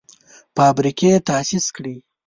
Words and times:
فابریکې 0.55 1.11
تاسیس 1.27 1.65
کړي. 1.75 1.95